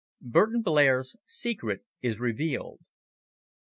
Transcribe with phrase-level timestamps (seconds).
[0.23, 2.79] BURTON BLAIR'S SECRET IS REVEALED.